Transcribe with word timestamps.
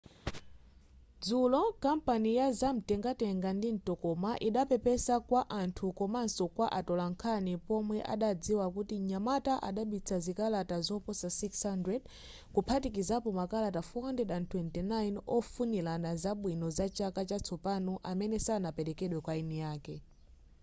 dzulo 1.23 1.61
kampani 1.85 2.29
ya 2.39 2.47
zamtengatenga 2.59 3.49
ndi 3.57 3.69
mtokoma 3.75 4.31
idapepesa 4.47 5.15
kwa 5.29 5.41
anthu 5.61 5.85
komaso 5.99 6.43
kwa 6.55 6.67
atolankhani 6.79 7.53
pomwe 7.67 7.97
adadziwa 8.13 8.65
kuti 8.75 8.95
mnyamata 9.01 9.53
adabisa 9.69 10.15
zikalata 10.25 10.77
zoposa 10.87 11.27
600 11.27 11.99
kuphatikizapo 12.53 13.29
makalata 13.39 13.79
429 13.93 15.17
ofunirana 15.37 16.09
zabwino 16.21 16.67
za 16.77 16.85
chaka 16.97 17.21
chatsopano 17.29 17.93
amene 18.11 18.37
sanaperekedwe 18.45 19.19
kwa 19.25 19.33
eni 19.41 19.57
ake 19.73 19.95